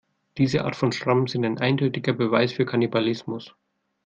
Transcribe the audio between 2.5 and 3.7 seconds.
für Kannibalismus.